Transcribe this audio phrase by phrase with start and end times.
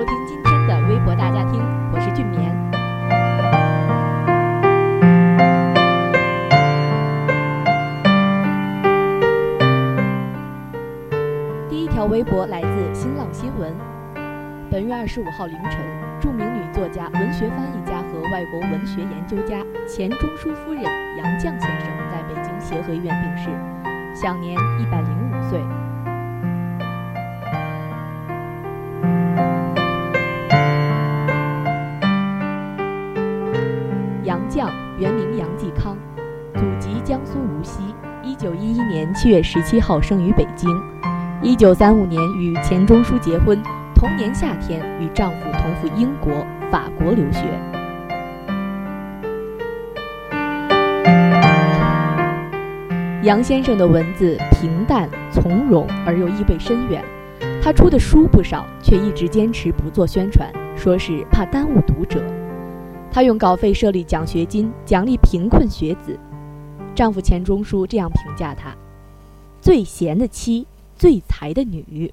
[0.00, 1.60] 收听今天的微博大家庭，
[1.92, 2.50] 我是俊棉。
[11.68, 13.76] 第一条微博来自新浪新闻。
[14.70, 15.78] 本月二十五号凌晨，
[16.18, 20.82] 著名女作家、文学翻译家和外国文学研究家钱钟书夫人
[21.18, 23.50] 杨绛先生在北京协和医院病逝，
[24.14, 25.60] 享年一百零五岁。
[35.00, 35.96] 原名杨继康，
[36.54, 37.80] 祖籍江苏无锡。
[38.22, 40.68] 一九一一年七月十七号生于北京。
[41.40, 43.58] 一九三五年与钱钟书结婚，
[43.94, 46.30] 同年夏天与丈夫同赴英国、
[46.70, 47.46] 法国留学。
[53.22, 57.02] 杨先生的文字平淡从容而又意味深远。
[57.62, 62.22] 他出的书不少，却一直坚持不做宣传，说是怕耽误读者。
[63.12, 66.18] 他用稿费设立奖学金，奖励贫困学子。
[66.94, 68.74] 丈夫钱钟书这样评价她
[69.60, 70.66] ：“最贤的妻，
[70.96, 72.12] 最才的女。”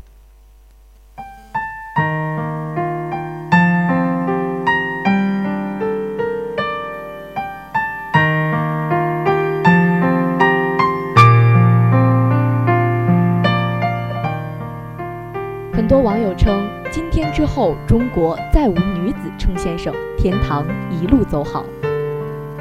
[15.73, 21.64] 很多网友称，今天之后，中国再无女子称先生，天堂一路走好。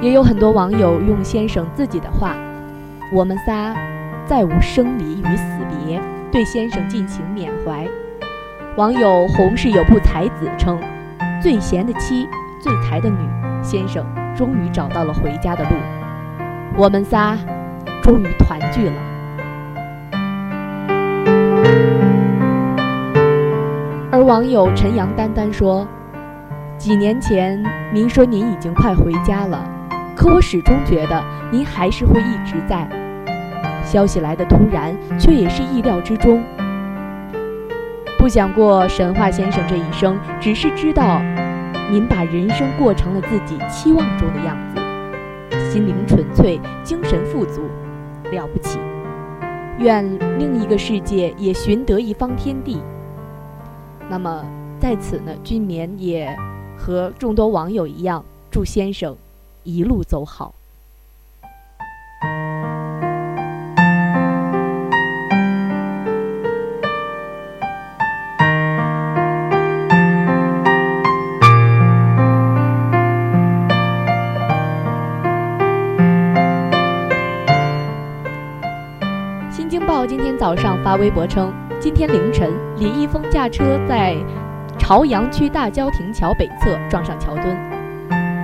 [0.00, 2.36] 也有很多网友用先生自己的话
[3.12, 3.74] ：“我们仨
[4.26, 6.00] 再无生离与死别，
[6.30, 7.86] 对先生进行缅怀。”
[8.76, 10.78] 网友红是有部才子称
[11.40, 12.28] ：“最贤的妻，
[12.60, 13.16] 最才的女，
[13.62, 14.04] 先生
[14.36, 15.70] 终于找到了回家的路，
[16.76, 17.38] 我们仨
[18.02, 19.02] 终于团聚了。”
[24.26, 25.86] 网友陈阳丹丹说
[26.76, 27.62] ：“几年前
[27.94, 29.64] 您说您已经快回家了。”
[30.16, 31.22] 可我始终觉得
[31.52, 32.88] 您还是会一直在。
[33.84, 36.42] 消息来的突然，却也是意料之中。
[38.18, 41.22] 不想过神话先生这一生，只是知道
[41.88, 47.62] 您把人生过成了自己期望中的样子，心灵纯粹，精神富足，
[48.32, 48.80] 了不起。
[49.78, 50.04] 愿
[50.36, 52.82] 另一个世界也寻得一方天地。
[54.08, 54.44] 那么
[54.80, 56.34] 在此呢，君棉也
[56.78, 59.16] 和众多网友一样，祝先生。
[59.64, 60.54] 一路走好。
[80.38, 84.14] 早上发微博称，今天凌晨，李易峰驾车在
[84.78, 87.56] 朝阳区大郊亭桥北侧撞上桥墩。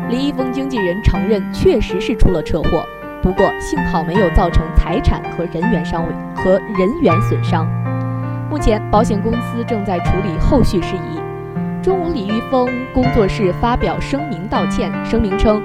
[0.08, 2.84] 李易峰经纪人承认，确实是出了车祸，
[3.22, 6.04] 不过幸好没有造成财产和人员伤
[6.36, 7.66] 和人员损伤。
[8.50, 11.20] 目前，保险公司正在处理后续事宜。
[11.82, 15.62] 中午，李易峰工作室发表声明道歉，声明称，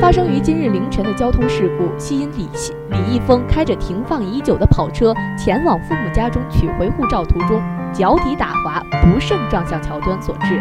[0.00, 2.48] 发生于今日凌晨的交通事故系因李
[2.90, 7.60] 李易峰开着停放已久的跑车前往父母家中取回护照途中
[7.92, 10.60] 脚底打滑，不慎撞向桥墩所致。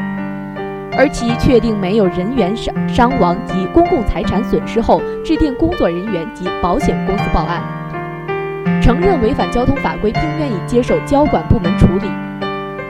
[0.97, 7.61] 而其确定没有人员伤伤亡及公共财产损失后，致电工作人员及保险公司报案，
[8.81, 12.07] 承认违反交通法规，并愿意接受交管部门处理。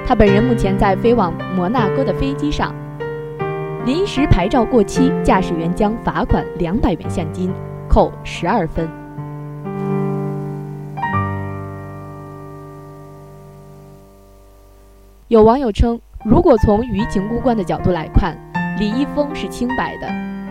[0.06, 2.72] 他本人目前在飞往摩纳哥的飞机上，
[3.86, 7.54] 临时牌照过期，驾驶员将罚款两百元现金，
[7.88, 8.90] 扣十二分。
[15.28, 16.00] 有网友称。
[16.24, 18.36] 如果从于情公关的角度来看，
[18.80, 20.10] 李易峰是清白的。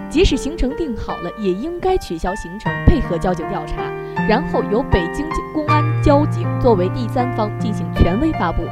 [0.08, 3.82] 即使行程定好了，也应该取消行程，配合交警调查，
[4.28, 8.62] 然后由北京公安交警作为第三方进行权威发布。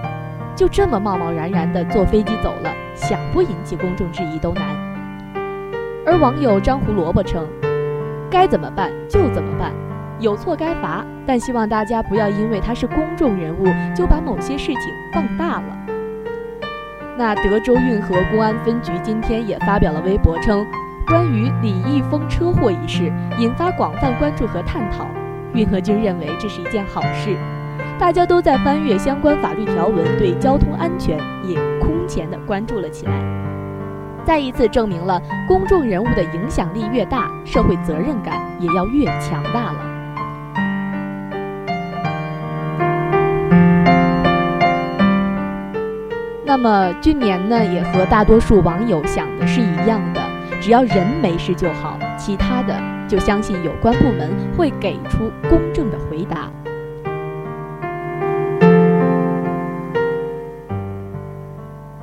[0.55, 4.64] 就这么贸贸然然的坐飞机走了，想不引起公众质疑都难。
[6.06, 7.46] 而网友张胡萝卜称，
[8.31, 9.72] 该怎么办就怎么办，
[10.19, 14.82] 有错该罚，但希望大家不要因为他是公众人物就把某些事情
[15.12, 15.78] 放大了。
[17.16, 20.64] 那德州运河公安分局今天也发表了微博称，
[21.06, 25.06] 关于李易峰车祸一事引发广泛关注和探讨，
[25.52, 27.37] 运河君认为这是一件好事，
[27.99, 31.56] 大家都在翻阅相关法律条文，对交通安全也
[32.12, 33.12] 前的关注了起来。
[34.25, 39.79] 再一次证明了公众人物的影响力越大，社会责任感也要越强大了。
[46.44, 50.20] 那么，俊年呢，也和大多数网友想的是一样的，
[50.61, 52.79] 只要人没事就好，其他的
[53.09, 56.50] 就相信有关部门会给出公正的回答。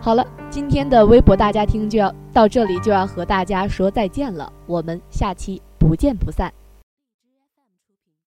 [0.01, 0.25] 好了。
[0.49, 4.51] 今天的微博大家听就要到这里，就要和大家说再见了。
[4.65, 6.51] 我们下期不见不散。